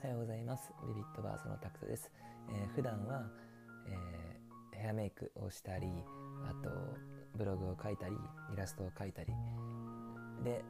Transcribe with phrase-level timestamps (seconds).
[0.00, 0.70] おはようございます。
[0.86, 2.12] ビビットバースのタクトです、
[2.50, 3.26] えー、普段は、
[3.88, 5.88] えー、ヘアメイクをしたり
[6.48, 6.70] あと
[7.36, 8.14] ブログを書いたり
[8.52, 9.32] イラストを描いたり
[10.44, 10.62] で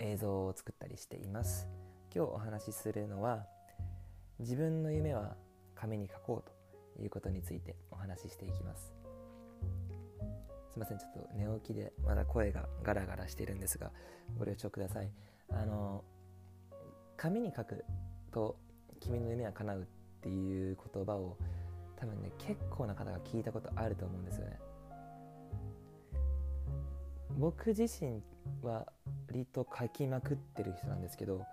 [0.00, 1.68] 映像を作ったりしています。
[2.12, 3.46] 今日お話しするのは
[4.40, 5.36] 自分の夢は
[5.76, 8.92] 紙に書こうということについてお話ししていきます。
[10.72, 13.92] すいませんちょっと寝起きでまだ声がガラガラしてるんですが
[14.36, 15.12] ご了承ください。
[15.48, 16.02] あの
[17.16, 17.84] 紙に書く
[18.28, 18.56] と
[19.00, 19.84] 君の夢は叶うっ
[20.20, 21.36] ていう言葉を
[21.96, 24.58] 多分ね結構な方が聞いたことあると思うんですよね。
[27.38, 28.20] 僕自身
[28.62, 28.86] は
[29.28, 31.44] 割と書きまくってる人なんですけど、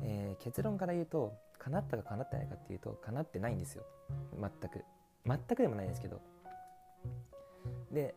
[0.00, 3.84] えー、結論から言うと叶ったか叶ってないかっていうと叶ってないんですよ。
[4.40, 4.84] 全く。
[5.26, 6.20] 全くでもないですけど。
[7.90, 8.14] で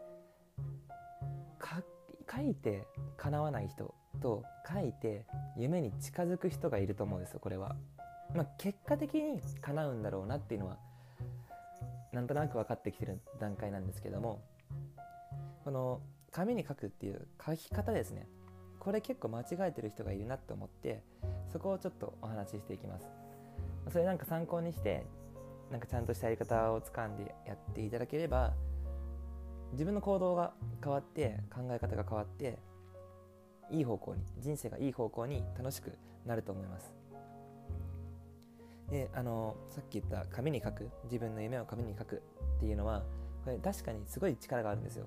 [2.32, 2.88] 書いて
[3.18, 5.26] 叶わない人と書いて
[5.58, 7.76] 夢に近づく人がいると思うんですよこれは、
[8.36, 10.78] まあ、結果的に叶うんだろうなっていうのは
[12.12, 14.42] なんとなく分かってきてる段階なんですけども
[15.64, 18.28] この紙に書くっていう書き方ですね。
[18.80, 21.04] これ結構間違えてる人がいるなって思って
[21.52, 23.06] そこをちょっとお話ししていきます。
[23.92, 25.06] それなんか参考にして
[25.72, 28.54] なんかちゃんとしたやり方をつかんでやっていただければ
[29.74, 32.58] 自分の行動が変わって考え方が変わって
[33.72, 36.94] いい方向に人生がいい方向に楽しくなると思います。
[38.90, 42.24] であのさっき言った紙に書く自分の夢を紙に書く
[42.58, 43.04] っていうのは
[43.44, 45.06] これ確かにすごい力があるんですよ。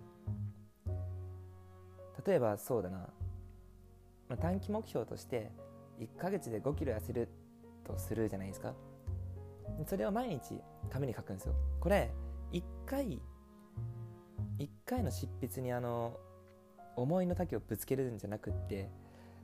[2.24, 3.08] 例えばそうだな、ま
[4.34, 5.50] あ、短期目標として
[5.98, 7.28] 1ヶ月で5キロ痩せる
[7.84, 8.74] とするじゃないですか。
[9.86, 11.54] それを毎日紙に書くんですよ。
[11.80, 12.12] これ
[12.52, 13.20] 1回
[14.58, 16.16] 1回の執筆にあの
[16.96, 18.90] 思いの丈をぶつけるんじゃなくって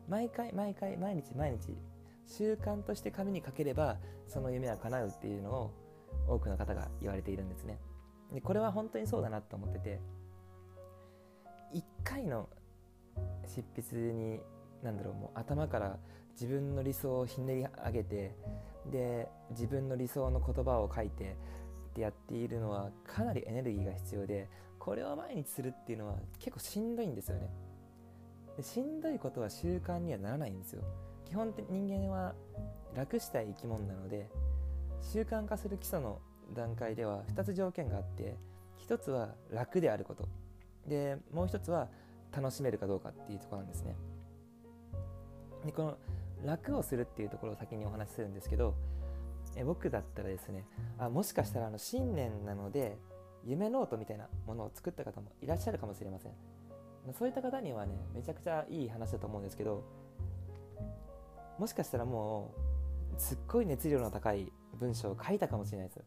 [0.09, 1.77] 毎回毎回毎日毎日
[2.27, 3.97] 習慣として紙に書ければ
[4.27, 5.71] その夢は叶うっていうのを
[6.27, 7.79] 多くの方が言われているんですね。
[8.33, 10.01] でこれは本当にそうだなと思ってて
[11.75, 12.49] 1回の
[13.47, 14.41] 執筆に
[14.83, 15.99] 何だろうもう頭から
[16.33, 18.37] 自分の理想をひねり上げて
[18.91, 21.37] で自分の理想の言葉を書いて
[21.99, 24.49] ってやっているのはかなりエネルギーが必要で
[24.79, 27.51] これを毎日するっていうのは結構しんどいんですよね
[28.57, 30.83] でしんどいことは習慣にはならないんですよ
[31.29, 32.35] 基本的人間は
[32.95, 34.29] 楽したい生き物なので
[35.03, 36.21] 習慣化する基礎の
[36.55, 38.37] 段階では2つ条件があって
[38.89, 40.27] 1つは楽であること
[40.87, 41.89] でもう1つは
[42.35, 43.97] 楽しめるかどうかっていうところなんですね
[45.67, 45.99] でこの
[46.45, 48.75] 楽をするっていうところを先にお話しするんですけど
[49.57, 50.65] え僕だったらですね
[50.99, 52.97] あもしかしたらあの新年なので
[53.45, 56.33] 夢ノートみたいなものを作った方もいらっしゃるかもしれません。
[57.19, 59.83] そういった方にはねめちゃくちゃいい話だと思うんですけど
[61.59, 62.53] もしかしたらも
[63.17, 66.01] うすっごい熱量の高い文章を書いたかもしれないです。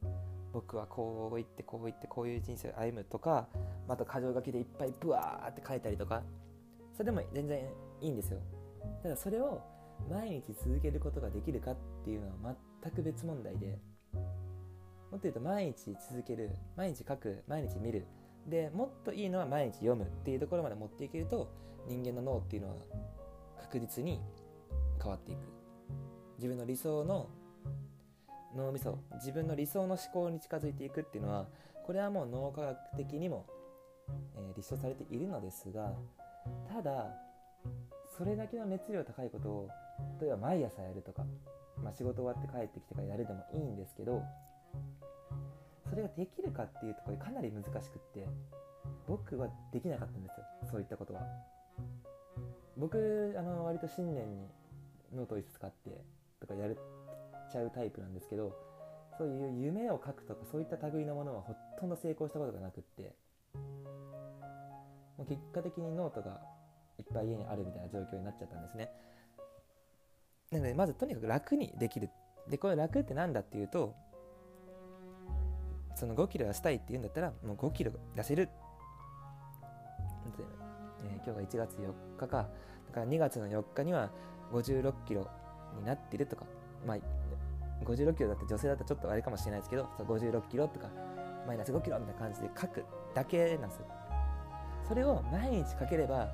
[0.54, 3.48] 僕はこう言ってこう言ってこういう人生を歩むとか
[3.88, 6.22] また箇条書きでいっぱいブワーって書いたりとか。
[6.94, 7.64] それでも全然
[8.02, 8.40] いいんですよ。
[9.02, 9.62] ただそれを
[10.10, 12.34] 毎日続けることができるかっていうのは
[12.82, 13.80] 全く別問題で
[14.14, 18.06] もっと言うと毎日続ける毎日書く毎日見る。
[18.48, 21.52] でもっといいのは毎日読むっていうところまで持っていけると
[21.88, 22.76] 人間の脳っていうのは
[23.62, 24.20] 確実に
[25.00, 25.40] 変わっていく。
[26.38, 27.30] 自分の理想の
[28.56, 31.48] 脳みそ自分の理想の思考に近づいていくっていうのは
[31.86, 33.46] これはもう脳科学的にも、
[34.36, 35.94] えー、立証されているのですが
[36.74, 37.14] ただ
[38.18, 39.70] それだけの熱量高いことを
[40.20, 41.24] 例えば毎朝やるとか、
[41.84, 44.22] まあ、仕事終わって帰ってきてからやるでもいいんですけど
[45.90, 48.28] それができるかっていうところかなり難しくって
[49.08, 51.22] 僕はできなかったんですよそういったことは。
[52.78, 54.48] 僕あの割と新年に
[55.14, 56.04] ノートを使って
[56.40, 56.78] とかやる
[57.52, 58.56] ちゃうタイプなんですけど
[59.18, 63.14] そういう夢を書くとかそういった類のものはほとんど成功したことがなくって
[65.18, 66.40] もう結果的にノートが
[66.98, 68.90] いっぱい家にあるみたいな状況になっちゃったんですね。
[70.52, 72.10] なのでまずとにかく楽にできる。
[72.50, 73.94] でこれ楽って何だっていうと
[75.96, 78.50] その5キロ痩せたいって言うんだったらもう5キロ痩せる。
[81.04, 82.50] えー、今日が1月4日か。
[82.88, 84.10] だから2月の4日には
[84.52, 85.28] 56キロ
[85.80, 86.46] になってるとか。
[86.86, 86.98] まあ
[87.86, 90.88] 56キロだって女性だったらちょっとあれかもしれないですけど56キロとか
[91.48, 93.86] マイナス5キロみたいな感じで書くだけなんですよ。
[94.88, 96.28] それを毎日書ければ、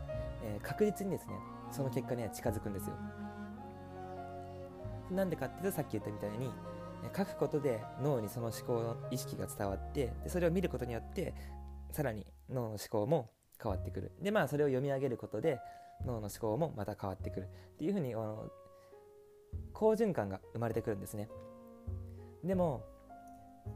[0.43, 1.35] えー、確実にですね
[1.71, 2.95] その結果には近づくんですよ。
[5.11, 6.51] なんでかっていうとさっき言ったみたいに
[7.15, 11.33] 書くことで脳にその思考の意識が伝わってでそれを見ることによって
[11.91, 13.29] さらに脳の思考も
[13.61, 14.11] 変わってくる。
[14.21, 15.59] でまあそれを読み上げることで
[16.05, 17.45] 脳の思考もまた変わってくる。
[17.45, 18.51] っていうふうにあの
[19.73, 21.29] 好循環が生まれてくるんですね。
[22.43, 22.83] でも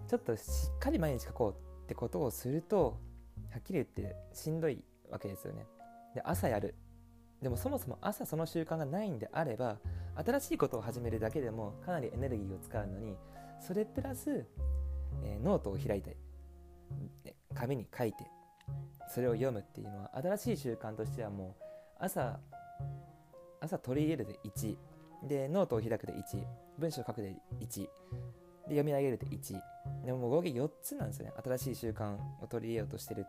[0.08, 0.42] ちょっとし
[0.76, 2.98] っかり毎日書こうってことをすると
[3.50, 5.66] はっきり言ってしんどいわけですよね。
[6.16, 6.76] で朝やる。
[7.42, 9.80] でもそもそも朝その習慣がないんであれば
[10.16, 13.16] 新しいことを始めるだけでもかなりエネルギーを使うのに
[13.60, 14.46] それプラス、
[15.24, 16.18] えー、ノートを開いて
[17.54, 18.26] 紙に書いて
[19.14, 21.64] それを読むっていうのは新しい習慣としてはもう
[22.00, 22.40] 朝
[23.60, 24.78] 朝取り入れるで1
[25.28, 26.44] でノートを開くで1
[26.80, 27.90] 文章を書くで1で
[28.70, 29.60] 読み上げるで1
[30.06, 33.26] でももう合計4つなんですよね新しい習慣を取り入れようとしてる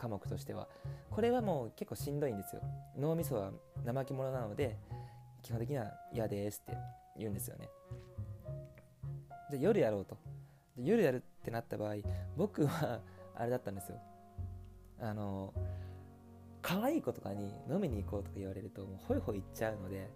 [0.00, 0.66] 科目としては。
[1.10, 2.62] これはもう結構しんどいんですよ。
[2.98, 3.52] 脳みそは
[3.84, 4.78] 怠け者なので
[5.42, 6.76] 基本的には嫌ですって
[7.16, 7.68] 言うんですよね。
[9.50, 10.16] じゃ夜やろうと。
[10.76, 11.96] 夜やるってなった場合
[12.36, 13.00] 僕は
[13.34, 14.00] あれだったんですよ。
[15.00, 15.52] あの
[16.62, 20.10] 可愛い子とかに飲みに行こうとか言われるともうホイホイ行っちゃうので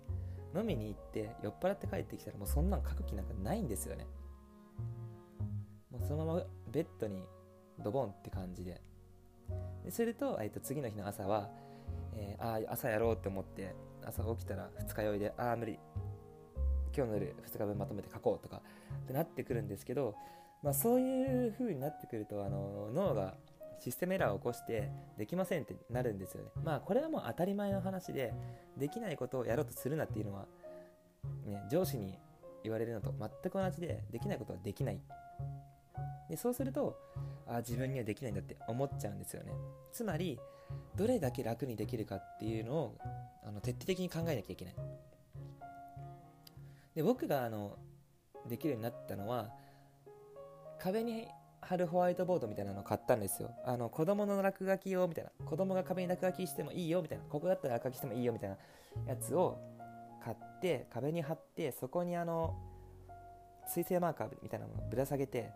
[0.55, 4.06] 飲みに行って酔っ払って帰ってきたらもうそんなの書く気なんかないんですよね。
[5.91, 7.23] もうそのままベッドに
[7.82, 8.81] ドボンって感じで。
[9.85, 11.50] ですると,、えー、と次の日の朝は、
[12.15, 13.75] えー、ああ朝やろうって思って
[14.06, 15.79] 朝起きたら二日酔いでああ無理。
[16.97, 18.62] 今日の夜2日分まとめて書こうとか
[19.03, 20.15] ってなってくるんですけど、
[20.62, 23.35] まあ、そういう風になってくるとあの脳が
[23.81, 26.51] システムエラーを起こしてできませんってなるんですよね。
[26.62, 28.33] まあこれはもう当たり前の話で
[28.79, 30.47] できないことをやろうとするなっていうのは、
[31.45, 32.17] ね、上司に
[32.62, 35.01] 言われるのと全く同じでできないことはできない。
[36.31, 36.97] でそうすると
[37.47, 39.53] あ自分にはできないんだって思っちゃうんですよね。
[39.93, 40.39] つまり
[40.96, 42.99] どれだけ楽にできるかっていうのを
[43.44, 44.75] あの徹底的に考えなきゃいけない。
[46.94, 47.76] で僕があの
[48.49, 49.50] できるようになったのは
[50.79, 51.26] 壁に
[51.61, 53.50] 貼るホワイトボードみたいなのを買ったんですよ。
[53.64, 55.31] あの子供の落書き用みたいな。
[55.46, 57.25] 子供が壁に落書きしてもいいよみたいな。
[57.25, 58.56] ここだったら落書きしてもいいよみたいな
[59.06, 59.58] やつを
[60.23, 62.55] 買って壁に貼ってそこにあの
[63.67, 65.50] 水性マーカーみたいなものをぶら下げて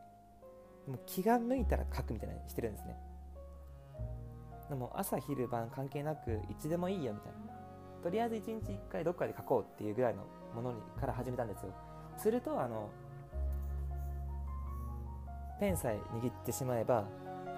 [0.86, 2.96] もう気が向いたら書くみたいなにしてるんですね。
[4.68, 7.38] でも朝昼晩関係なくいつでもいいよみたいな。
[8.02, 10.24] とりあえず1日1回どっかで書こうっていうぐらいの
[10.54, 11.72] ものにから始めたんですよ。
[12.16, 12.88] するとあの
[15.60, 17.04] ペンさえ握ってしまえば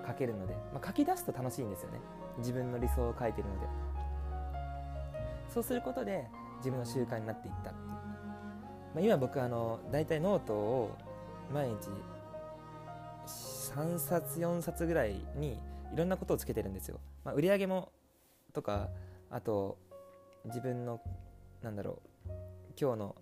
[0.07, 2.01] 書けるので、まあ、書き出すと楽しいんですよね。
[2.39, 3.91] 自分の理想を書いてるので。
[5.53, 6.27] そうすることで
[6.59, 10.97] 自分の習慣になっていったっい、まあ、今僕あの大体ノートを
[11.53, 11.89] 毎日
[13.27, 15.59] 3冊4冊ぐらいに
[15.93, 17.93] いろんなことをつけてるんですよ、まあ、売り上げも
[18.53, 18.89] とか
[19.31, 19.79] あと
[20.45, 21.01] 自分の
[21.63, 22.31] なんだろう
[22.81, 23.17] 今日の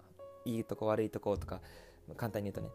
[0.44, 1.60] いいとこ悪いとことか
[2.16, 2.68] 簡単に言うとね。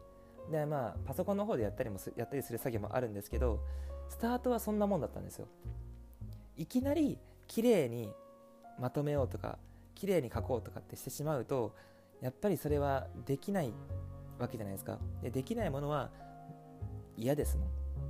[0.52, 3.62] でまあパソコンの方でやったりもやったりする作業もあるんですけど
[4.10, 5.48] スタートはそんなもんだったんですよ。
[6.58, 7.18] いきなり
[7.48, 8.12] 綺麗に
[8.80, 9.58] まとめようとか
[9.96, 11.74] 綺麗に書こうとかってしてしまうと
[12.22, 13.74] やっぱりそれはできない
[14.38, 15.00] わけじゃないですか。
[15.22, 16.10] でできないものは
[17.18, 17.68] 嫌ですもん。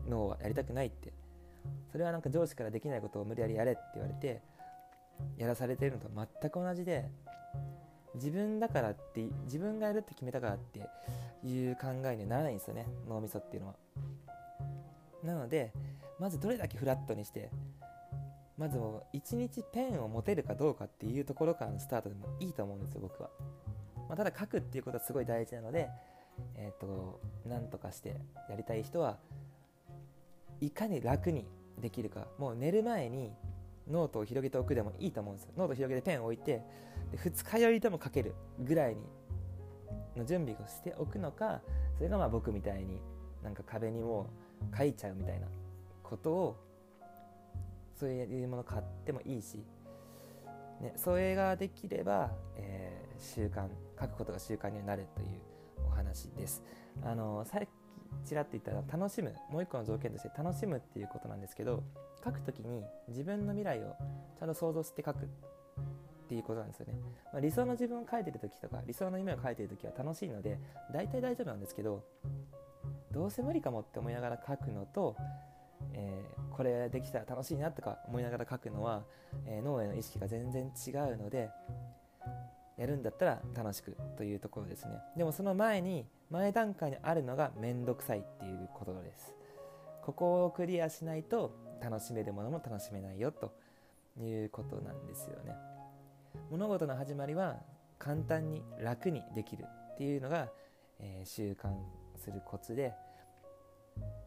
[0.09, 1.13] 脳はやりたくないって。
[1.93, 4.41] それはなんか上司からできないことを無理やりやれって言われて
[5.37, 6.09] やらされてるのと
[6.41, 7.05] 全く同じで
[8.15, 10.79] 自分だからって自分がやるって決めたからって
[11.47, 13.75] いう考えにならないんですよね脳みそっていうのは。
[15.23, 15.71] なので
[16.19, 17.51] まずどれだけフラットにして
[18.57, 23.29] まずもう1日ペンを持てるかどうかっていうところからのスタートでもいいと思うんですよ僕は、
[24.09, 25.89] まあ、ただ書くっていうことはすごい大事なので
[26.55, 28.17] えっ、ー、と何とかして
[28.49, 29.17] やりたい人は
[30.59, 31.45] いかに楽に
[31.81, 33.31] できるかもう寝る前に
[33.89, 36.63] ノートを広げておくでもいいと思うんですよノート広げてペンを置いて
[37.11, 39.01] で二日酔いでも書けるぐらいに
[40.15, 41.61] の準備をしておくのか
[41.97, 42.99] それがまあ僕みたいに
[43.43, 44.29] なんか壁にも
[44.71, 45.47] う書いちゃうみたいな
[46.01, 46.57] ことを
[47.99, 49.63] そういうもの買ってもいいし、
[50.81, 53.67] ね、それができれば、えー、習慣
[53.99, 55.27] 書くことが習慣になるという
[55.87, 56.63] お話です。
[57.03, 57.67] あのさっき
[58.25, 61.83] ちらっと言ったら楽しむもう一個の条件として楽しむっていうことなんですけど
[62.23, 63.95] 書くときに自分の未来を
[64.39, 65.27] ちゃんと想像して書くっ
[66.29, 66.93] ていうことなんですよね、
[67.31, 70.57] まあ、理想の自分を書いてる時とか理想の夢を書いてる時は楽しいので
[70.93, 72.03] 大体大丈夫なんですけど
[73.11, 75.15] どうせ無理かもって思いながら書くのと、
[75.93, 79.03] えー、これできたら楽しいなとか思いながら書くのは、
[79.45, 81.49] えー、脳への意識が全然違うので
[82.77, 84.91] やるんだったら楽しくというところですね。
[85.15, 89.35] でもその前に前段階にあるのがめんどくさいっていうことです。
[90.01, 93.53] ここをクリアしないと楽しめるものも楽しめないよと
[94.19, 95.55] いうことなんですよね。
[96.49, 97.57] 物事の始まりは
[97.99, 100.49] 簡単に楽にできるっていうのが、
[100.99, 101.69] えー、習慣
[102.17, 102.93] するコツで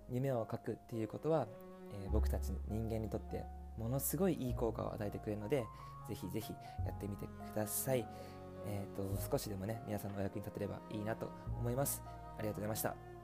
[0.09, 1.47] 夢を書くっていうことは、
[1.93, 3.45] えー、僕たち人間にとって
[3.78, 5.64] ものすごいいい効果を与えてくれるので
[6.09, 6.52] ぜひぜひ
[6.85, 8.06] やってみてください。
[8.68, 11.30] えーと少しでもね皆さんのお役に立てればいいなと
[11.61, 12.02] 思います。
[12.38, 13.16] ありがとうございました。